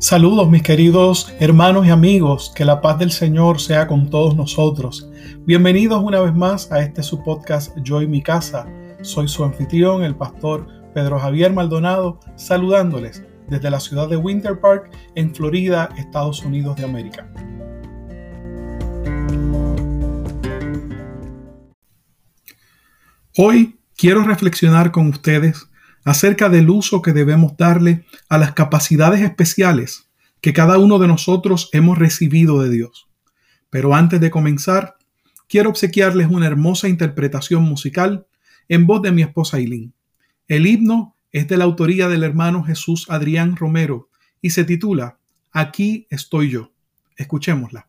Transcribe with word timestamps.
Saludos 0.00 0.48
mis 0.48 0.62
queridos 0.62 1.34
hermanos 1.40 1.84
y 1.84 1.90
amigos, 1.90 2.52
que 2.54 2.64
la 2.64 2.80
paz 2.80 3.00
del 3.00 3.10
Señor 3.10 3.60
sea 3.60 3.88
con 3.88 4.08
todos 4.08 4.36
nosotros. 4.36 5.10
Bienvenidos 5.44 6.00
una 6.04 6.20
vez 6.20 6.32
más 6.32 6.70
a 6.70 6.78
este 6.82 7.02
su 7.02 7.24
podcast 7.24 7.76
Yo 7.82 8.00
y 8.00 8.06
mi 8.06 8.22
casa. 8.22 8.68
Soy 9.02 9.26
su 9.26 9.42
anfitrión, 9.42 10.04
el 10.04 10.14
pastor 10.14 10.68
Pedro 10.94 11.18
Javier 11.18 11.52
Maldonado, 11.52 12.20
saludándoles 12.36 13.24
desde 13.48 13.70
la 13.70 13.80
ciudad 13.80 14.08
de 14.08 14.16
Winter 14.16 14.60
Park, 14.60 14.88
en 15.16 15.34
Florida, 15.34 15.88
Estados 15.98 16.44
Unidos 16.44 16.76
de 16.76 16.84
América. 16.84 17.28
Hoy 23.36 23.80
quiero 23.96 24.22
reflexionar 24.22 24.92
con 24.92 25.08
ustedes 25.08 25.67
acerca 26.04 26.48
del 26.48 26.70
uso 26.70 27.02
que 27.02 27.12
debemos 27.12 27.56
darle 27.56 28.04
a 28.28 28.38
las 28.38 28.52
capacidades 28.52 29.20
especiales 29.20 30.08
que 30.40 30.52
cada 30.52 30.78
uno 30.78 30.98
de 30.98 31.08
nosotros 31.08 31.68
hemos 31.72 31.98
recibido 31.98 32.62
de 32.62 32.70
Dios. 32.70 33.08
Pero 33.70 33.94
antes 33.94 34.20
de 34.20 34.30
comenzar, 34.30 34.96
quiero 35.48 35.70
obsequiarles 35.70 36.28
una 36.30 36.46
hermosa 36.46 36.88
interpretación 36.88 37.64
musical 37.64 38.26
en 38.68 38.86
voz 38.86 39.02
de 39.02 39.12
mi 39.12 39.22
esposa 39.22 39.58
Eileen. 39.58 39.92
El 40.46 40.66
himno 40.66 41.16
es 41.32 41.48
de 41.48 41.56
la 41.56 41.64
autoría 41.64 42.08
del 42.08 42.22
hermano 42.22 42.62
Jesús 42.62 43.06
Adrián 43.10 43.56
Romero 43.56 44.08
y 44.40 44.50
se 44.50 44.64
titula 44.64 45.18
Aquí 45.52 46.06
estoy 46.10 46.50
yo. 46.50 46.72
Escuchémosla. 47.16 47.88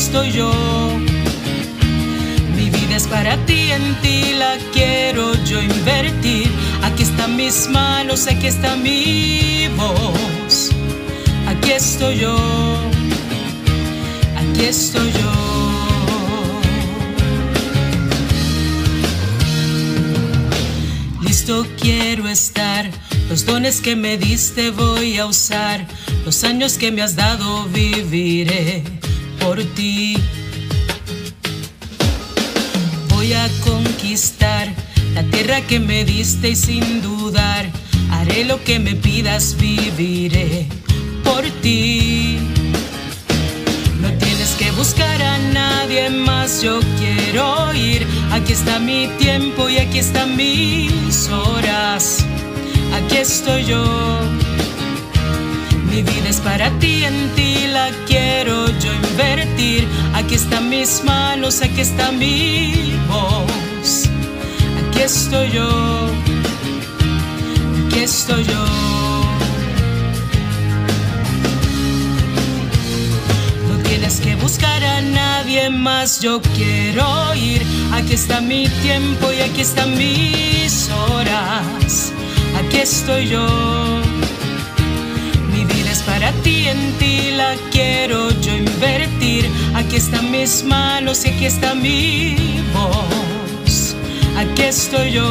estoy 0.00 0.30
yo. 0.32 0.52
Mi 2.54 2.68
vida 2.68 2.96
es 2.96 3.06
para 3.06 3.34
ti, 3.46 3.70
en 3.70 3.94
ti 4.02 4.34
la 4.34 4.58
quiero 4.72 5.32
yo 5.44 5.62
invertir. 5.62 6.50
Aquí 6.82 7.02
están 7.02 7.36
mis 7.36 7.68
manos, 7.68 8.26
aquí 8.26 8.46
está 8.46 8.76
mi 8.76 9.68
voz. 9.76 10.70
Aquí 11.48 11.70
estoy 11.70 12.18
yo, 12.18 12.36
aquí 14.40 14.64
estoy 14.64 15.10
yo. 15.12 15.32
Listo 21.22 21.66
quiero 21.80 22.28
estar, 22.28 22.90
los 23.30 23.46
dones 23.46 23.80
que 23.80 23.96
me 23.96 24.18
diste 24.18 24.70
voy 24.70 25.16
a 25.16 25.26
usar, 25.26 25.86
los 26.26 26.44
años 26.44 26.76
que 26.76 26.90
me 26.92 27.02
has 27.02 27.16
dado 27.16 27.64
viviré 27.72 28.82
por 29.46 29.62
ti. 29.76 30.16
Voy 33.10 33.32
a 33.32 33.48
conquistar 33.64 34.66
la 35.14 35.22
tierra 35.22 35.60
que 35.60 35.78
me 35.78 36.04
diste 36.04 36.50
y 36.50 36.56
sin 36.56 37.00
dudar 37.00 37.70
haré 38.10 38.44
lo 38.44 38.62
que 38.64 38.80
me 38.80 38.96
pidas, 38.96 39.56
viviré 39.56 40.66
por 41.22 41.44
ti. 41.62 42.38
No 44.00 44.08
tienes 44.24 44.50
que 44.58 44.72
buscar 44.72 45.22
a 45.22 45.38
nadie 45.38 46.10
más, 46.10 46.62
yo 46.62 46.80
quiero 46.98 47.72
ir. 47.72 48.04
Aquí 48.32 48.52
está 48.52 48.80
mi 48.80 49.06
tiempo 49.18 49.68
y 49.68 49.78
aquí 49.78 50.00
están 50.00 50.36
mis 50.36 51.28
horas. 51.28 52.24
Aquí 52.96 53.16
estoy 53.18 53.64
yo 53.64 53.84
mi 55.96 56.02
vida 56.02 56.28
es 56.28 56.40
para 56.40 56.68
ti, 56.78 57.04
en 57.04 57.30
ti 57.36 57.45
la 57.76 57.90
quiero 58.06 58.56
yo 58.82 58.90
invertir. 59.02 59.86
Aquí 60.14 60.34
están 60.42 60.64
mis 60.68 60.92
manos, 61.04 61.54
aquí 61.66 61.82
está 61.88 62.10
mi 62.10 62.32
voz. 63.12 63.90
Aquí 64.78 65.00
estoy 65.12 65.46
yo, 65.58 65.70
aquí 67.86 68.00
estoy 68.10 68.42
yo. 68.52 68.64
No 73.68 73.74
tienes 73.88 74.16
que 74.24 74.32
buscar 74.36 74.80
a 74.94 75.00
nadie 75.02 75.68
más, 75.70 76.20
yo 76.20 76.40
quiero 76.56 77.06
ir. 77.34 77.62
Aquí 77.96 78.14
está 78.14 78.40
mi 78.40 78.62
tiempo 78.86 79.24
y 79.36 79.40
aquí 79.48 79.60
están 79.60 79.90
mis 80.02 80.88
horas. 81.00 82.12
Aquí 82.58 82.78
estoy 82.78 83.28
yo 83.34 83.85
para 86.26 86.42
ti, 86.42 86.66
en 86.66 86.92
ti 86.98 87.30
la 87.36 87.54
quiero 87.70 88.30
yo 88.40 88.56
invertir. 88.56 89.48
Aquí 89.74 89.96
están 89.96 90.30
mis 90.30 90.64
manos 90.64 91.24
y 91.24 91.28
aquí 91.28 91.46
está 91.46 91.74
mi 91.74 92.36
voz. 92.74 93.94
Aquí 94.36 94.62
estoy 94.62 95.12
yo. 95.12 95.30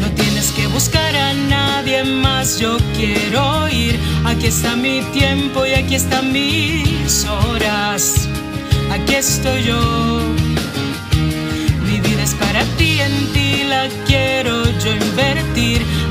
No 0.00 0.08
tienes 0.16 0.50
que 0.50 0.66
buscar 0.68 1.14
a 1.14 1.32
nadie 1.34 2.02
más, 2.02 2.58
yo 2.58 2.78
quiero 2.96 3.68
ir. 3.68 3.98
Aquí 4.24 4.46
está 4.46 4.74
mi 4.74 5.02
tiempo 5.12 5.64
y 5.66 5.72
aquí 5.74 5.94
están 5.94 6.32
mis 6.32 7.24
horas. 7.26 8.28
Aquí 8.90 9.14
estoy 9.14 9.62
yo. 9.64 10.59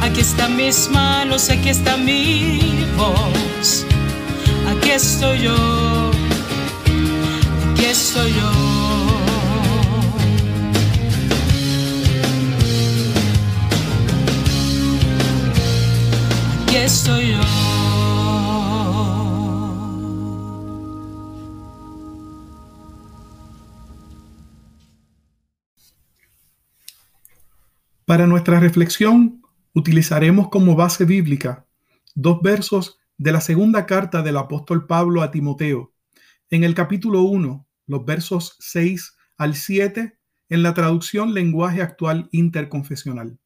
Aquí 0.10 0.22
están 0.22 0.58
mis 0.58 0.90
manos, 0.90 1.50
aquí 1.52 1.70
está 1.70 1.96
mi 1.96 2.84
voz. 2.98 3.86
Aquí 4.68 4.90
estoy 4.90 5.42
yo, 5.44 6.12
aquí 7.72 7.86
estoy 7.86 8.34
yo. 8.34 8.52
Aquí 16.64 16.76
estoy 16.78 17.32
yo. 17.34 17.42
Para 28.06 28.26
nuestra 28.26 28.60
reflexión, 28.60 29.44
utilizaremos 29.74 30.50
como 30.50 30.76
base 30.76 31.06
bíblica 31.06 31.66
dos 32.16 32.42
versos 32.42 33.00
de 33.18 33.32
la 33.32 33.42
segunda 33.42 33.86
carta 33.86 34.22
del 34.22 34.38
apóstol 34.38 34.88
Pablo 34.88 35.22
a 35.22 35.32
Timoteo, 35.32 35.94
en 36.50 36.64
el 36.64 36.74
capítulo 36.74 37.22
1, 37.24 37.68
los 37.88 38.06
versos 38.06 38.56
6 38.60 39.16
al 39.38 39.56
7, 39.56 40.18
en 40.50 40.64
la 40.64 40.74
traducción 40.74 41.34
lenguaje 41.34 41.82
actual 41.82 42.28
interconfesional. 42.32 43.38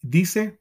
Dice, 0.00 0.60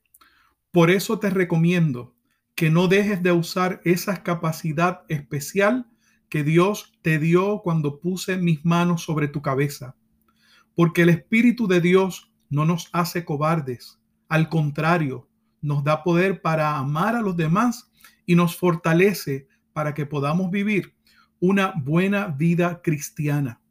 por 0.71 0.92
eso 0.92 1.19
te 1.19 1.30
recomiendo 1.30 2.15
que 2.56 2.69
no 2.69 2.88
dejes 2.88 3.24
de 3.24 3.31
usar 3.31 3.81
esa 3.86 4.24
capacidad 4.24 5.01
especial 5.07 5.88
que 6.30 6.44
Dios 6.44 6.94
te 7.01 7.19
dio 7.19 7.62
cuando 7.63 8.00
puse 8.00 8.38
mis 8.38 8.65
manos 8.65 9.04
sobre 9.04 9.27
tu 9.27 9.42
cabeza, 9.42 9.95
porque 10.74 11.04
el 11.04 11.09
Espíritu 11.09 11.68
de 11.68 11.81
Dios 11.81 12.33
no 12.50 12.65
nos 12.65 12.89
hace 12.92 13.25
cobardes, 13.25 14.00
al 14.30 14.50
contrario, 14.50 15.30
nos 15.62 15.83
da 15.83 16.04
poder 16.04 16.42
para 16.42 16.77
amar 16.77 17.16
a 17.16 17.22
los 17.22 17.36
demás 17.36 17.92
y 18.25 18.36
nos 18.36 18.56
fortalece 18.56 19.48
para 19.74 19.94
que 19.94 20.06
podamos 20.06 20.51
vivir 20.51 20.94
una 21.39 21.74
buena 21.75 22.27
vida 22.27 22.81
cristiana. 22.81 23.62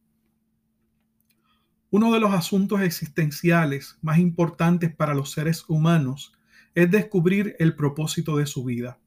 Uno 1.90 2.12
de 2.12 2.20
los 2.20 2.32
asuntos 2.32 2.80
existenciales 2.80 3.98
más 4.02 4.18
importantes 4.18 4.94
para 4.94 5.14
los 5.14 5.30
seres 5.30 5.64
humanos 5.68 6.32
es 6.74 6.90
descubrir 6.90 7.54
el 7.60 7.76
propósito 7.76 8.36
de 8.36 8.46
su 8.46 8.64
vida. 8.64 8.98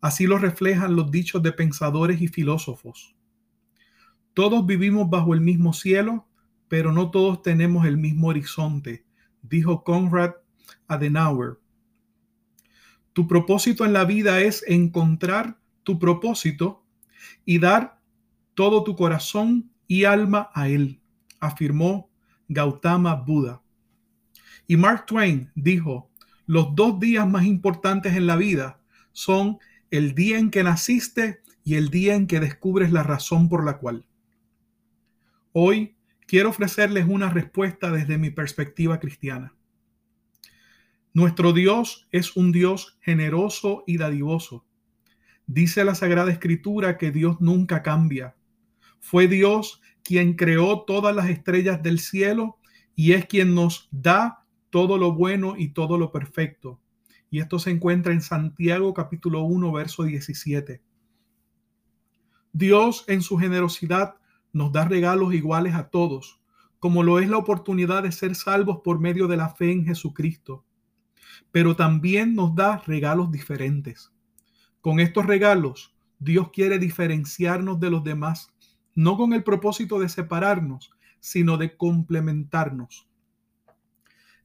Así 0.00 0.26
lo 0.26 0.38
reflejan 0.38 0.94
los 0.94 1.10
dichos 1.10 1.42
de 1.42 1.52
pensadores 1.52 2.20
y 2.20 2.28
filósofos. 2.28 3.16
Todos 4.34 4.66
vivimos 4.66 5.10
bajo 5.10 5.34
el 5.34 5.40
mismo 5.40 5.72
cielo, 5.72 6.28
pero 6.68 6.92
no 6.92 7.10
todos 7.10 7.42
tenemos 7.42 7.86
el 7.86 7.96
mismo 7.96 8.28
horizonte, 8.28 9.04
dijo 9.42 9.84
Konrad 9.84 10.34
Adenauer. 10.86 11.58
Tu 13.12 13.26
propósito 13.26 13.84
en 13.84 13.92
la 13.92 14.04
vida 14.04 14.40
es 14.40 14.64
encontrar 14.66 15.58
tu 15.82 15.98
propósito 15.98 16.84
y 17.44 17.58
dar 17.58 18.00
todo 18.54 18.84
tu 18.84 18.96
corazón 18.96 19.70
y 19.86 20.04
alma 20.04 20.50
a 20.54 20.68
él, 20.68 21.00
afirmó 21.40 22.10
Gautama 22.48 23.14
Buda. 23.14 23.62
Y 24.66 24.76
Mark 24.76 25.06
Twain 25.06 25.50
dijo, 25.54 26.10
los 26.46 26.74
dos 26.74 27.00
días 27.00 27.28
más 27.28 27.44
importantes 27.44 28.14
en 28.14 28.26
la 28.26 28.36
vida 28.36 28.80
son 29.12 29.58
el 29.90 30.14
día 30.14 30.38
en 30.38 30.50
que 30.50 30.62
naciste 30.62 31.42
y 31.64 31.74
el 31.74 31.90
día 31.90 32.14
en 32.14 32.26
que 32.26 32.40
descubres 32.40 32.92
la 32.92 33.02
razón 33.02 33.48
por 33.48 33.64
la 33.64 33.78
cual. 33.78 34.04
Hoy 35.52 35.97
quiero 36.28 36.50
ofrecerles 36.50 37.06
una 37.08 37.30
respuesta 37.30 37.90
desde 37.90 38.18
mi 38.18 38.30
perspectiva 38.30 39.00
cristiana. 39.00 39.54
Nuestro 41.14 41.54
Dios 41.54 42.06
es 42.12 42.36
un 42.36 42.52
Dios 42.52 42.98
generoso 43.00 43.82
y 43.86 43.96
dadivoso. 43.96 44.64
Dice 45.46 45.84
la 45.84 45.94
Sagrada 45.94 46.30
Escritura 46.30 46.98
que 46.98 47.10
Dios 47.10 47.40
nunca 47.40 47.82
cambia. 47.82 48.36
Fue 49.00 49.26
Dios 49.26 49.80
quien 50.02 50.34
creó 50.34 50.82
todas 50.82 51.16
las 51.16 51.30
estrellas 51.30 51.82
del 51.82 51.98
cielo 51.98 52.58
y 52.94 53.12
es 53.12 53.24
quien 53.24 53.54
nos 53.54 53.88
da 53.90 54.44
todo 54.68 54.98
lo 54.98 55.12
bueno 55.12 55.54
y 55.56 55.68
todo 55.68 55.96
lo 55.96 56.12
perfecto. 56.12 56.78
Y 57.30 57.40
esto 57.40 57.58
se 57.58 57.70
encuentra 57.70 58.12
en 58.12 58.20
Santiago 58.20 58.92
capítulo 58.92 59.42
1, 59.44 59.72
verso 59.72 60.02
17. 60.02 60.82
Dios 62.52 63.04
en 63.08 63.22
su 63.22 63.38
generosidad 63.38 64.17
nos 64.52 64.72
da 64.72 64.84
regalos 64.84 65.34
iguales 65.34 65.74
a 65.74 65.88
todos, 65.88 66.40
como 66.78 67.02
lo 67.02 67.18
es 67.18 67.28
la 67.28 67.38
oportunidad 67.38 68.02
de 68.02 68.12
ser 68.12 68.34
salvos 68.34 68.80
por 68.84 69.00
medio 69.00 69.26
de 69.26 69.36
la 69.36 69.48
fe 69.48 69.72
en 69.72 69.84
Jesucristo. 69.84 70.64
Pero 71.50 71.76
también 71.76 72.34
nos 72.34 72.54
da 72.54 72.82
regalos 72.86 73.30
diferentes. 73.30 74.12
Con 74.80 75.00
estos 75.00 75.26
regalos, 75.26 75.94
Dios 76.18 76.50
quiere 76.50 76.78
diferenciarnos 76.78 77.80
de 77.80 77.90
los 77.90 78.04
demás, 78.04 78.52
no 78.94 79.16
con 79.16 79.32
el 79.32 79.44
propósito 79.44 79.98
de 79.98 80.08
separarnos, 80.08 80.90
sino 81.20 81.56
de 81.56 81.76
complementarnos. 81.76 83.08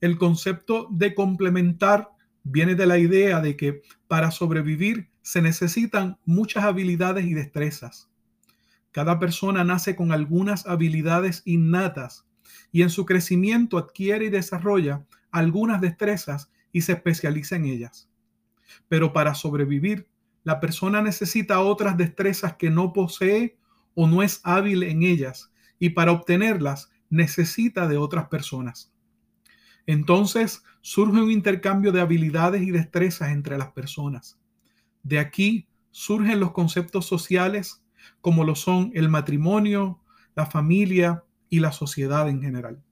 El 0.02 0.18
concepto 0.18 0.88
de 0.92 1.16
complementar 1.16 2.10
viene 2.44 2.76
de 2.76 2.86
la 2.86 2.98
idea 2.98 3.42
de 3.42 3.56
que 3.56 3.82
para 4.08 4.32
sobrevivir 4.32 5.10
se 5.22 5.42
necesitan 5.42 6.18
muchas 6.26 6.66
habilidades 6.66 7.26
y 7.26 7.34
destrezas. 7.34 8.10
Cada 8.94 9.18
persona 9.18 9.64
nace 9.64 9.96
con 9.96 10.12
algunas 10.12 10.68
habilidades 10.68 11.42
innatas 11.46 12.28
y 12.72 12.84
en 12.84 12.92
su 12.92 13.06
crecimiento 13.06 13.80
adquiere 13.80 14.26
y 14.26 14.30
desarrolla 14.30 15.04
algunas 15.32 15.82
destrezas 15.82 16.52
y 16.72 16.82
se 16.82 16.94
especializa 16.94 17.56
en 17.56 17.66
ellas. 17.66 18.08
Pero 18.88 19.12
para 19.12 19.34
sobrevivir, 19.34 20.08
la 20.44 20.60
persona 20.60 21.02
necesita 21.02 21.60
otras 21.62 21.98
destrezas 21.98 22.56
que 22.56 22.70
no 22.70 22.94
posee 22.94 23.58
o 23.96 24.08
no 24.08 24.22
es 24.22 24.42
hábil 24.44 24.84
en 24.84 25.02
ellas 25.02 25.52
y 25.80 25.90
para 25.90 26.12
obtenerlas 26.12 26.92
necesita 27.10 27.88
de 27.88 27.98
otras 27.98 28.28
personas. 28.28 28.94
Entonces 29.88 30.64
surge 30.82 31.20
un 31.20 31.32
intercambio 31.32 31.92
de 31.92 32.02
habilidades 32.02 32.62
y 32.62 32.70
destrezas 32.70 33.32
entre 33.32 33.58
las 33.58 33.72
personas. 33.72 34.40
De 35.02 35.18
aquí 35.18 35.68
surgen 35.90 36.40
los 36.40 36.52
conceptos 36.52 37.08
sociales 37.08 37.83
como 38.22 38.44
lo 38.44 38.56
son 38.56 38.92
el 38.94 39.10
matrimonio, 39.10 40.00
la 40.36 40.46
familia 40.46 41.24
y 41.50 41.60
la 41.60 41.72
sociedad 41.72 42.30
en 42.30 42.42
general. 42.42 42.84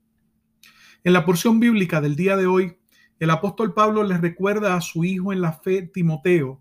En 1.04 1.12
la 1.12 1.24
porción 1.24 1.58
bíblica 1.58 2.00
del 2.00 2.16
día 2.16 2.36
de 2.36 2.46
hoy, 2.46 2.76
el 3.18 3.30
apóstol 3.30 3.74
Pablo 3.74 4.02
le 4.04 4.18
recuerda 4.18 4.76
a 4.76 4.80
su 4.80 5.04
hijo 5.04 5.32
en 5.32 5.40
la 5.40 5.52
fe, 5.52 5.82
Timoteo, 5.82 6.60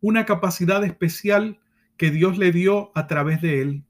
una 0.00 0.24
capacidad 0.24 0.82
especial 0.84 1.60
que 1.96 2.10
Dios 2.10 2.38
le 2.38 2.52
dio 2.52 2.90
a 2.94 3.06
través 3.06 3.42
de 3.42 3.60
él. 3.60 3.84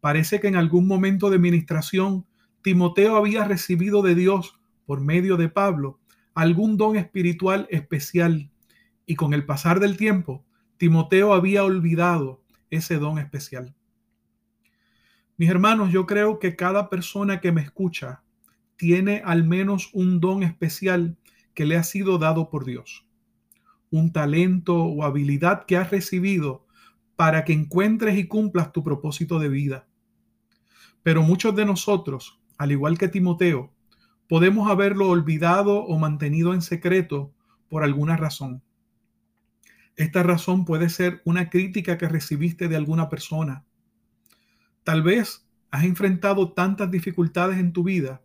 Parece 0.00 0.40
que 0.40 0.48
en 0.48 0.56
algún 0.56 0.86
momento 0.86 1.30
de 1.30 1.38
ministración, 1.38 2.26
Timoteo 2.62 3.16
había 3.16 3.44
recibido 3.44 4.02
de 4.02 4.14
Dios, 4.14 4.58
por 4.86 5.00
medio 5.00 5.36
de 5.36 5.48
Pablo, 5.48 5.98
algún 6.34 6.76
don 6.76 6.96
espiritual 6.96 7.66
especial, 7.70 8.50
y 9.06 9.14
con 9.14 9.34
el 9.34 9.44
pasar 9.44 9.80
del 9.80 9.96
tiempo, 9.96 10.44
Timoteo 10.76 11.32
había 11.32 11.64
olvidado 11.64 12.42
ese 12.70 12.98
don 12.98 13.18
especial. 13.18 13.74
Mis 15.36 15.50
hermanos, 15.50 15.92
yo 15.92 16.06
creo 16.06 16.38
que 16.38 16.56
cada 16.56 16.88
persona 16.88 17.40
que 17.40 17.52
me 17.52 17.60
escucha 17.60 18.22
tiene 18.76 19.22
al 19.24 19.44
menos 19.44 19.90
un 19.92 20.20
don 20.20 20.42
especial 20.42 21.16
que 21.54 21.66
le 21.66 21.76
ha 21.76 21.82
sido 21.82 22.18
dado 22.18 22.48
por 22.48 22.64
Dios. 22.64 23.06
Un 23.90 24.12
talento 24.12 24.84
o 24.84 25.04
habilidad 25.04 25.64
que 25.66 25.76
has 25.76 25.90
recibido 25.90 26.66
para 27.16 27.44
que 27.44 27.52
encuentres 27.52 28.18
y 28.18 28.26
cumplas 28.26 28.72
tu 28.72 28.82
propósito 28.82 29.38
de 29.38 29.48
vida. 29.48 29.86
Pero 31.02 31.22
muchos 31.22 31.54
de 31.54 31.64
nosotros, 31.64 32.40
al 32.58 32.72
igual 32.72 32.98
que 32.98 33.08
Timoteo, 33.08 33.72
podemos 34.28 34.70
haberlo 34.70 35.08
olvidado 35.08 35.84
o 35.84 35.98
mantenido 35.98 36.52
en 36.52 36.62
secreto 36.62 37.32
por 37.68 37.84
alguna 37.84 38.16
razón. 38.16 38.62
Esta 39.96 40.22
razón 40.22 40.64
puede 40.66 40.90
ser 40.90 41.22
una 41.24 41.48
crítica 41.48 41.96
que 41.96 42.08
recibiste 42.08 42.68
de 42.68 42.76
alguna 42.76 43.08
persona. 43.08 43.64
Tal 44.84 45.02
vez 45.02 45.48
has 45.70 45.84
enfrentado 45.84 46.52
tantas 46.52 46.90
dificultades 46.90 47.58
en 47.58 47.72
tu 47.72 47.82
vida 47.82 48.22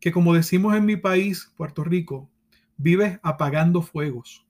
que, 0.00 0.12
como 0.12 0.34
decimos 0.34 0.76
en 0.76 0.84
mi 0.84 0.96
país, 0.96 1.50
Puerto 1.56 1.82
Rico, 1.82 2.30
vives 2.76 3.18
apagando 3.22 3.82
fuegos. 3.82 4.46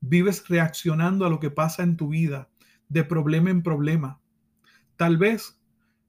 Vives 0.00 0.48
reaccionando 0.48 1.24
a 1.24 1.30
lo 1.30 1.38
que 1.38 1.50
pasa 1.50 1.84
en 1.84 1.96
tu 1.96 2.08
vida, 2.08 2.50
de 2.88 3.04
problema 3.04 3.50
en 3.50 3.62
problema. 3.62 4.20
Tal 4.96 5.16
vez 5.16 5.58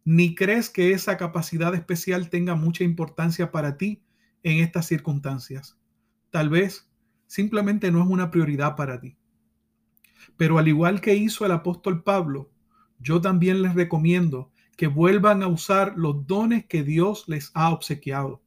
ni 0.06 0.36
crees 0.36 0.70
que 0.70 0.92
esa 0.92 1.18
capacidad 1.18 1.74
especial 1.76 2.30
tenga 2.30 2.56
mucha 2.56 2.84
importancia 2.84 3.52
para 3.52 3.78
ti 3.78 4.04
en 4.42 4.58
estas 4.62 4.88
circunstancias. 4.88 5.78
Tal 6.32 6.50
vez 6.50 6.90
simplemente 7.28 7.92
no 7.92 8.02
es 8.02 8.10
una 8.10 8.32
prioridad 8.32 8.76
para 8.76 9.00
ti. 9.00 9.18
Pero 10.38 10.58
al 10.58 10.68
igual 10.68 11.02
que 11.02 11.16
hizo 11.16 11.46
el 11.46 11.52
apóstol 11.52 12.04
Pablo, 12.04 12.52
yo 13.00 13.22
también 13.22 13.62
les 13.62 13.76
recomiendo 13.76 14.52
que 14.78 14.88
vuelvan 14.88 15.44
a 15.44 15.48
usar 15.48 15.94
los 15.98 16.26
dones 16.26 16.66
que 16.66 16.84
Dios 16.84 17.26
les 17.28 17.52
ha 17.54 17.70
obsequiado. 17.70 18.42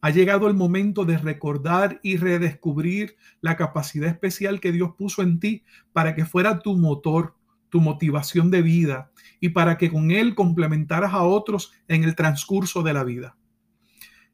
Ha 0.00 0.10
llegado 0.10 0.48
el 0.48 0.54
momento 0.54 1.04
de 1.04 1.18
recordar 1.18 2.00
y 2.02 2.16
redescubrir 2.16 3.16
la 3.40 3.56
capacidad 3.56 4.08
especial 4.08 4.60
que 4.60 4.72
Dios 4.72 4.92
puso 4.96 5.22
en 5.22 5.38
ti 5.38 5.64
para 5.92 6.14
que 6.14 6.24
fuera 6.24 6.60
tu 6.60 6.76
motor, 6.76 7.34
tu 7.68 7.80
motivación 7.80 8.50
de 8.50 8.62
vida 8.62 9.10
y 9.40 9.50
para 9.50 9.76
que 9.76 9.90
con 9.90 10.10
él 10.10 10.34
complementaras 10.34 11.12
a 11.12 11.22
otros 11.22 11.72
en 11.88 12.04
el 12.04 12.14
transcurso 12.14 12.82
de 12.82 12.92
la 12.92 13.04
vida. 13.04 13.36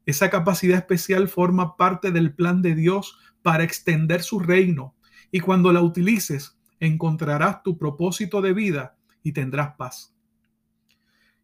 Esa 0.05 0.29
capacidad 0.29 0.77
especial 0.77 1.27
forma 1.27 1.77
parte 1.77 2.11
del 2.11 2.33
plan 2.33 2.61
de 2.61 2.75
Dios 2.75 3.17
para 3.41 3.63
extender 3.63 4.21
su 4.21 4.39
reino 4.39 4.94
y 5.35 5.41
cuando 5.41 5.73
la 5.73 5.81
utilices 5.81 6.57
encontrarás 6.79 7.61
tu 7.61 7.77
propósito 7.77 8.41
de 8.41 8.53
vida 8.53 8.95
y 9.21 9.33
tendrás 9.33 9.75
paz. 9.75 10.15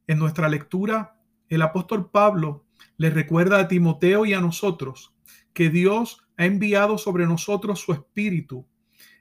En 0.07 0.17
nuestra 0.17 0.47
lectura, 0.47 1.19
el 1.49 1.61
apóstol 1.61 2.09
Pablo 2.09 2.65
le 2.95 3.09
recuerda 3.09 3.59
a 3.59 3.67
Timoteo 3.67 4.25
y 4.25 4.33
a 4.33 4.39
nosotros 4.39 5.13
que 5.51 5.69
Dios 5.69 6.25
ha 6.37 6.45
enviado 6.45 6.97
sobre 6.97 7.27
nosotros 7.27 7.81
su 7.81 7.91
Espíritu, 7.91 8.65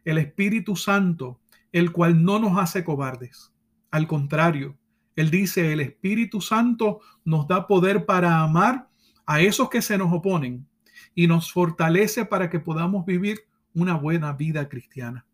el 0.05 0.19
Espíritu 0.19 0.77
Santo, 0.77 1.41
el 1.73 1.91
cual 1.91 2.23
no 2.23 2.39
nos 2.39 2.57
hace 2.57 2.85
cobardes. 2.85 3.53
Al 3.91 4.07
contrario, 4.07 4.79
él 5.17 5.33
dice, 5.33 5.73
el 5.73 5.81
Espíritu 5.81 6.41
Santo 6.41 7.01
nos 7.25 7.49
da 7.49 7.67
poder 7.67 8.07
para 8.07 8.39
amar 8.39 8.89
a 9.27 9.41
esos 9.41 9.69
que 9.69 9.83
se 9.83 9.99
nos 9.99 10.13
oponen 10.13 10.65
y 11.13 11.27
nos 11.27 11.51
fortalece 11.51 12.25
para 12.25 12.49
que 12.49 12.61
podamos 12.61 13.05
vivir 13.05 13.50
una 13.75 13.95
buena 13.95 14.33
vida 14.33 14.69
cristiana. 14.69 15.27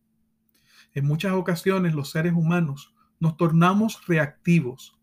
En 0.94 1.06
muchas 1.06 1.32
ocasiones 1.32 1.94
los 1.94 2.10
seres 2.10 2.32
humanos 2.32 2.94
nos 3.20 3.36
tornamos 3.36 4.06
reactivos, 4.06 4.98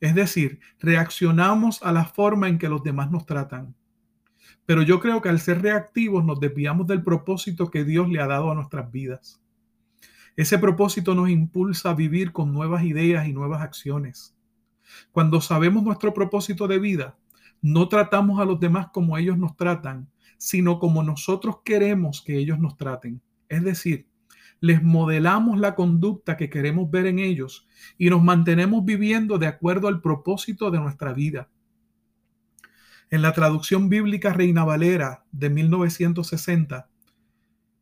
es 0.00 0.14
decir, 0.14 0.60
reaccionamos 0.78 1.82
a 1.82 1.92
la 1.92 2.04
forma 2.04 2.48
en 2.48 2.58
que 2.58 2.68
los 2.68 2.82
demás 2.82 3.10
nos 3.10 3.26
tratan. 3.26 3.74
Pero 4.66 4.82
yo 4.82 5.00
creo 5.00 5.22
que 5.22 5.28
al 5.28 5.40
ser 5.40 5.62
reactivos 5.62 6.24
nos 6.24 6.40
desviamos 6.40 6.86
del 6.86 7.02
propósito 7.02 7.70
que 7.70 7.84
Dios 7.84 8.08
le 8.08 8.20
ha 8.20 8.26
dado 8.26 8.50
a 8.50 8.54
nuestras 8.54 8.90
vidas. 8.90 9.40
Ese 10.36 10.58
propósito 10.58 11.14
nos 11.14 11.30
impulsa 11.30 11.90
a 11.90 11.94
vivir 11.94 12.32
con 12.32 12.52
nuevas 12.52 12.84
ideas 12.84 13.26
y 13.26 13.32
nuevas 13.32 13.62
acciones. 13.62 14.36
Cuando 15.12 15.40
sabemos 15.40 15.82
nuestro 15.82 16.12
propósito 16.12 16.68
de 16.68 16.78
vida, 16.78 17.16
no 17.62 17.88
tratamos 17.88 18.38
a 18.40 18.44
los 18.44 18.60
demás 18.60 18.88
como 18.92 19.16
ellos 19.16 19.38
nos 19.38 19.56
tratan, 19.56 20.10
sino 20.38 20.78
como 20.78 21.02
nosotros 21.02 21.58
queremos 21.64 22.22
que 22.22 22.36
ellos 22.38 22.58
nos 22.58 22.76
traten. 22.76 23.20
Es 23.48 23.62
decir, 23.62 24.08
les 24.60 24.82
modelamos 24.82 25.58
la 25.58 25.74
conducta 25.74 26.36
que 26.36 26.50
queremos 26.50 26.90
ver 26.90 27.06
en 27.06 27.18
ellos 27.18 27.68
y 27.98 28.10
nos 28.10 28.22
mantenemos 28.22 28.84
viviendo 28.84 29.38
de 29.38 29.46
acuerdo 29.46 29.88
al 29.88 30.00
propósito 30.00 30.70
de 30.70 30.78
nuestra 30.78 31.12
vida. 31.12 31.48
En 33.10 33.22
la 33.22 33.32
traducción 33.32 33.88
bíblica 33.88 34.32
Reina 34.32 34.64
Valera 34.64 35.24
de 35.30 35.50
1960, 35.50 36.88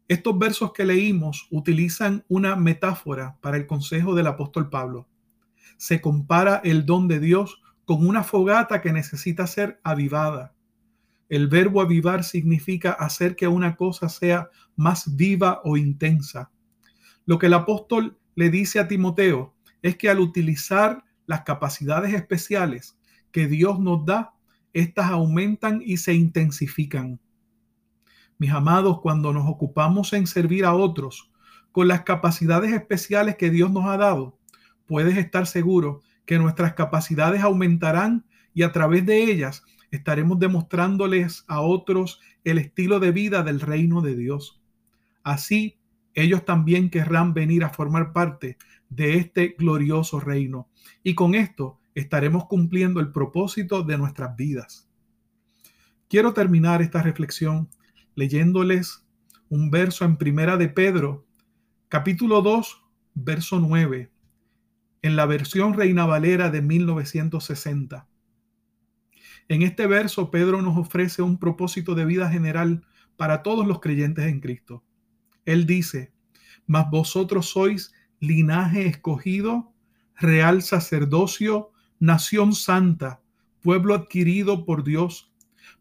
estos 0.06 0.38
versos 0.38 0.72
que 0.72 0.84
leímos 0.84 1.46
utilizan 1.50 2.24
una 2.28 2.56
metáfora 2.56 3.38
para 3.40 3.56
el 3.56 3.66
consejo 3.66 4.14
del 4.14 4.26
apóstol 4.26 4.68
Pablo. 4.68 5.08
Se 5.78 6.02
compara 6.02 6.60
el 6.62 6.84
don 6.84 7.08
de 7.08 7.20
Dios 7.20 7.62
con 7.86 8.06
una 8.06 8.22
fogata 8.22 8.82
que 8.82 8.92
necesita 8.92 9.46
ser 9.46 9.80
avivada. 9.82 10.53
El 11.34 11.48
verbo 11.48 11.80
avivar 11.80 12.22
significa 12.22 12.92
hacer 12.92 13.34
que 13.34 13.48
una 13.48 13.74
cosa 13.74 14.08
sea 14.08 14.50
más 14.76 15.16
viva 15.16 15.62
o 15.64 15.76
intensa. 15.76 16.52
Lo 17.26 17.40
que 17.40 17.46
el 17.46 17.54
apóstol 17.54 18.16
le 18.36 18.50
dice 18.50 18.78
a 18.78 18.86
Timoteo 18.86 19.52
es 19.82 19.96
que 19.96 20.08
al 20.08 20.20
utilizar 20.20 21.02
las 21.26 21.42
capacidades 21.42 22.14
especiales 22.14 22.96
que 23.32 23.48
Dios 23.48 23.80
nos 23.80 24.06
da, 24.06 24.34
éstas 24.72 25.10
aumentan 25.10 25.82
y 25.84 25.96
se 25.96 26.14
intensifican. 26.14 27.18
Mis 28.38 28.52
amados, 28.52 29.00
cuando 29.00 29.32
nos 29.32 29.48
ocupamos 29.48 30.12
en 30.12 30.28
servir 30.28 30.64
a 30.64 30.74
otros 30.74 31.32
con 31.72 31.88
las 31.88 32.02
capacidades 32.02 32.72
especiales 32.72 33.34
que 33.34 33.50
Dios 33.50 33.72
nos 33.72 33.86
ha 33.86 33.96
dado, 33.96 34.38
puedes 34.86 35.18
estar 35.18 35.48
seguro 35.48 36.00
que 36.26 36.38
nuestras 36.38 36.74
capacidades 36.74 37.42
aumentarán 37.42 38.24
y 38.54 38.62
a 38.62 38.70
través 38.70 39.04
de 39.04 39.24
ellas 39.24 39.64
estaremos 39.96 40.38
demostrándoles 40.38 41.44
a 41.46 41.60
otros 41.60 42.20
el 42.44 42.58
estilo 42.58 43.00
de 43.00 43.12
vida 43.12 43.42
del 43.42 43.60
reino 43.60 44.00
de 44.00 44.16
Dios. 44.16 44.60
Así, 45.22 45.78
ellos 46.14 46.44
también 46.44 46.90
querrán 46.90 47.34
venir 47.34 47.64
a 47.64 47.70
formar 47.70 48.12
parte 48.12 48.56
de 48.88 49.16
este 49.16 49.54
glorioso 49.58 50.20
reino. 50.20 50.68
Y 51.02 51.14
con 51.14 51.34
esto 51.34 51.80
estaremos 51.94 52.46
cumpliendo 52.46 53.00
el 53.00 53.12
propósito 53.12 53.82
de 53.82 53.98
nuestras 53.98 54.36
vidas. 54.36 54.88
Quiero 56.08 56.32
terminar 56.32 56.82
esta 56.82 57.02
reflexión 57.02 57.68
leyéndoles 58.14 59.04
un 59.48 59.70
verso 59.70 60.04
en 60.04 60.16
Primera 60.16 60.56
de 60.56 60.68
Pedro, 60.68 61.24
capítulo 61.88 62.42
2, 62.42 62.82
verso 63.14 63.60
9, 63.60 64.10
en 65.02 65.16
la 65.16 65.26
versión 65.26 65.74
Reina 65.74 66.06
Valera 66.06 66.50
de 66.50 66.62
1960. 66.62 68.08
En 69.48 69.62
este 69.62 69.86
verso, 69.86 70.30
Pedro 70.30 70.62
nos 70.62 70.76
ofrece 70.76 71.22
un 71.22 71.38
propósito 71.38 71.94
de 71.94 72.04
vida 72.04 72.30
general 72.30 72.86
para 73.16 73.42
todos 73.42 73.66
los 73.66 73.80
creyentes 73.80 74.24
en 74.26 74.40
Cristo. 74.40 74.82
Él 75.44 75.66
dice, 75.66 76.12
mas 76.66 76.90
vosotros 76.90 77.50
sois 77.50 77.92
linaje 78.20 78.86
escogido, 78.86 79.72
real 80.16 80.62
sacerdocio, 80.62 81.72
nación 81.98 82.54
santa, 82.54 83.20
pueblo 83.60 83.94
adquirido 83.94 84.64
por 84.64 84.82
Dios, 84.82 85.30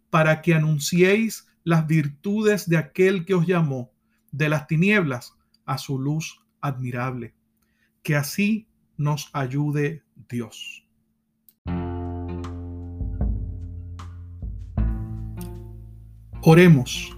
para 0.10 0.42
que 0.42 0.54
anunciéis 0.54 1.48
las 1.64 1.88
virtudes 1.88 2.68
de 2.68 2.78
aquel 2.78 3.26
que 3.26 3.34
os 3.34 3.48
llamó 3.48 3.92
de 4.32 4.50
las 4.50 4.68
tinieblas 4.68 5.34
a 5.66 5.78
su 5.78 5.98
luz 5.98 6.44
admirable. 6.60 7.34
Que 8.02 8.16
así 8.16 8.68
nos 8.98 9.30
ayude 9.34 10.04
Dios. 10.30 10.83
Oremos. 16.46 17.18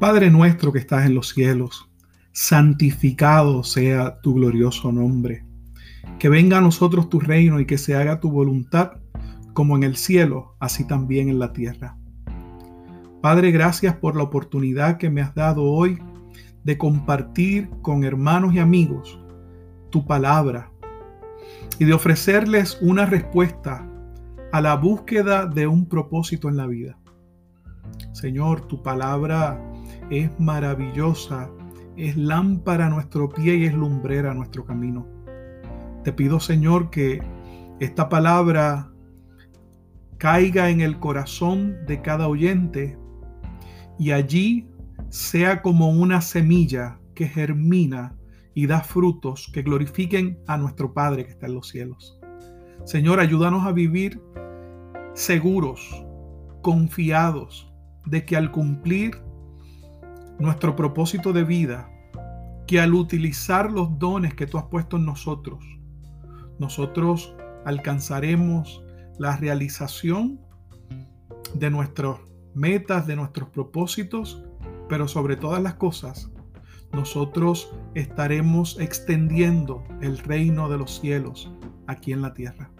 Padre 0.00 0.28
nuestro 0.28 0.72
que 0.72 0.80
estás 0.80 1.06
en 1.06 1.14
los 1.14 1.28
cielos, 1.28 1.88
santificado 2.32 3.62
sea 3.62 4.20
tu 4.22 4.34
glorioso 4.34 4.90
nombre. 4.90 5.44
Que 6.18 6.28
venga 6.28 6.58
a 6.58 6.60
nosotros 6.60 7.08
tu 7.08 7.20
reino 7.20 7.60
y 7.60 7.64
que 7.64 7.78
se 7.78 7.94
haga 7.94 8.18
tu 8.18 8.32
voluntad 8.32 8.94
como 9.52 9.76
en 9.76 9.84
el 9.84 9.94
cielo, 9.94 10.56
así 10.58 10.84
también 10.84 11.28
en 11.28 11.38
la 11.38 11.52
tierra. 11.52 11.96
Padre, 13.22 13.52
gracias 13.52 13.94
por 13.94 14.16
la 14.16 14.24
oportunidad 14.24 14.96
que 14.96 15.10
me 15.10 15.20
has 15.20 15.32
dado 15.36 15.62
hoy 15.62 16.00
de 16.64 16.76
compartir 16.76 17.70
con 17.82 18.02
hermanos 18.02 18.52
y 18.52 18.58
amigos 18.58 19.16
tu 19.90 20.08
palabra 20.08 20.72
y 21.78 21.84
de 21.84 21.92
ofrecerles 21.92 22.78
una 22.80 23.06
respuesta 23.06 23.88
a 24.50 24.60
la 24.60 24.74
búsqueda 24.74 25.46
de 25.46 25.68
un 25.68 25.86
propósito 25.86 26.48
en 26.48 26.56
la 26.56 26.66
vida. 26.66 26.98
Señor, 28.12 28.66
tu 28.68 28.82
palabra 28.82 29.60
es 30.10 30.30
maravillosa, 30.38 31.50
es 31.96 32.16
lámpara 32.16 32.86
a 32.86 32.90
nuestro 32.90 33.28
pie 33.28 33.56
y 33.56 33.64
es 33.64 33.74
lumbrera 33.74 34.30
a 34.30 34.34
nuestro 34.34 34.64
camino. 34.64 35.06
Te 36.04 36.12
pido, 36.12 36.40
Señor, 36.40 36.90
que 36.90 37.22
esta 37.80 38.08
palabra 38.08 38.90
caiga 40.18 40.70
en 40.70 40.80
el 40.80 40.98
corazón 41.00 41.84
de 41.86 42.00
cada 42.02 42.28
oyente 42.28 42.98
y 43.98 44.12
allí 44.12 44.68
sea 45.08 45.62
como 45.62 45.90
una 45.90 46.20
semilla 46.20 46.98
que 47.14 47.28
germina 47.28 48.16
y 48.54 48.66
da 48.66 48.80
frutos 48.80 49.50
que 49.52 49.62
glorifiquen 49.62 50.38
a 50.46 50.56
nuestro 50.56 50.94
Padre 50.94 51.24
que 51.24 51.32
está 51.32 51.46
en 51.46 51.54
los 51.54 51.68
cielos. 51.68 52.18
Señor, 52.84 53.20
ayúdanos 53.20 53.66
a 53.66 53.72
vivir 53.72 54.20
seguros, 55.14 56.04
confiados 56.62 57.73
de 58.06 58.24
que 58.24 58.36
al 58.36 58.50
cumplir 58.50 59.20
nuestro 60.38 60.76
propósito 60.76 61.32
de 61.32 61.44
vida, 61.44 61.90
que 62.66 62.80
al 62.80 62.94
utilizar 62.94 63.70
los 63.70 63.98
dones 63.98 64.34
que 64.34 64.46
tú 64.46 64.58
has 64.58 64.64
puesto 64.64 64.96
en 64.96 65.04
nosotros, 65.04 65.64
nosotros 66.58 67.34
alcanzaremos 67.64 68.82
la 69.18 69.36
realización 69.36 70.40
de 71.54 71.70
nuestros 71.70 72.20
metas, 72.54 73.06
de 73.06 73.16
nuestros 73.16 73.48
propósitos, 73.50 74.42
pero 74.88 75.08
sobre 75.08 75.36
todas 75.36 75.62
las 75.62 75.74
cosas, 75.74 76.30
nosotros 76.92 77.74
estaremos 77.94 78.78
extendiendo 78.78 79.84
el 80.00 80.18
reino 80.18 80.68
de 80.68 80.78
los 80.78 81.00
cielos 81.00 81.50
aquí 81.86 82.12
en 82.12 82.22
la 82.22 82.34
tierra. 82.34 82.70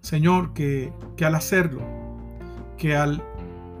Señor, 0.00 0.52
que, 0.52 0.92
que 1.16 1.24
al 1.24 1.36
hacerlo, 1.36 1.82
que 2.76 2.96
al 2.96 3.22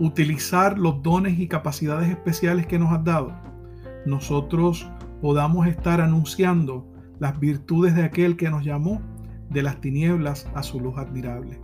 utilizar 0.02 0.80
los 0.80 1.00
dones 1.00 1.38
y 1.38 1.46
capacidades 1.46 2.10
especiales 2.10 2.66
que 2.66 2.76
nos 2.76 2.92
has 2.92 3.04
dado, 3.04 3.32
nosotros 4.04 4.90
podamos 5.20 5.68
estar 5.68 6.00
anunciando 6.00 6.92
las 7.20 7.38
virtudes 7.38 7.94
de 7.94 8.02
aquel 8.02 8.36
que 8.36 8.50
nos 8.50 8.64
llamó 8.64 9.00
de 9.48 9.62
las 9.62 9.80
tinieblas 9.80 10.48
a 10.56 10.64
su 10.64 10.80
luz 10.80 10.98
admirable. 10.98 11.60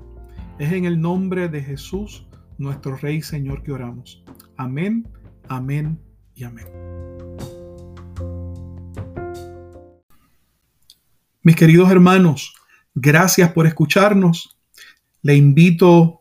Es 0.61 0.73
en 0.73 0.85
el 0.85 1.01
nombre 1.01 1.49
de 1.49 1.65
Jesús 1.65 2.29
nuestro 2.59 2.97
Rey 2.97 3.23
Señor 3.23 3.65
que 3.65 3.73
oramos. 3.73 4.23
Amén, 4.57 5.09
amén 5.49 5.99
y 6.37 6.45
amén. 6.45 6.69
Mis 11.43 11.57
queridos 11.57 11.91
hermanos, 11.91 12.55
gracias 12.95 13.51
por 13.51 13.67
escucharnos. 13.67 14.61
Le 15.23 15.35
invito 15.35 16.18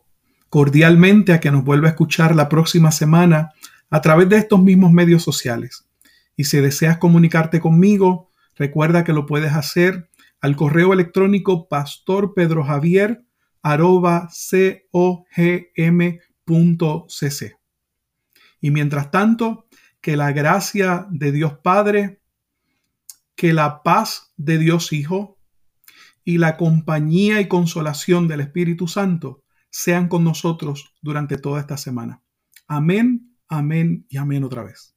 cordialmente 0.48 1.32
a 1.32 1.40
que 1.40 1.50
nos 1.50 1.64
vuelva 1.64 1.88
a 1.88 1.90
escuchar 1.90 2.34
la 2.34 2.48
próxima 2.48 2.90
semana 2.90 3.52
a 3.90 4.00
través 4.00 4.28
de 4.28 4.38
estos 4.38 4.60
mismos 4.60 4.92
medios 4.92 5.22
sociales. 5.22 5.88
Y 6.36 6.44
si 6.44 6.58
deseas 6.58 6.98
comunicarte 6.98 7.60
conmigo, 7.60 8.30
recuerda 8.54 9.04
que 9.04 9.12
lo 9.12 9.26
puedes 9.26 9.52
hacer 9.52 10.08
al 10.40 10.56
correo 10.56 10.92
electrónico 10.92 11.68
pastorpedrojavier 11.68 13.24
cc. 17.08 17.58
Y 18.60 18.70
mientras 18.70 19.10
tanto, 19.10 19.66
que 20.00 20.16
la 20.16 20.32
gracia 20.32 21.06
de 21.10 21.32
Dios 21.32 21.54
Padre, 21.62 22.20
que 23.34 23.52
la 23.52 23.82
paz 23.82 24.32
de 24.36 24.58
Dios 24.58 24.92
Hijo 24.92 25.38
y 26.24 26.38
la 26.38 26.56
compañía 26.56 27.40
y 27.40 27.48
consolación 27.48 28.28
del 28.28 28.40
Espíritu 28.40 28.86
Santo 28.88 29.42
sean 29.78 30.08
con 30.08 30.24
nosotros 30.24 30.92
durante 31.02 31.38
toda 31.38 31.60
esta 31.60 31.76
semana. 31.76 32.20
Amén, 32.66 33.36
amén 33.48 34.06
y 34.08 34.16
amén 34.16 34.42
otra 34.42 34.64
vez. 34.64 34.96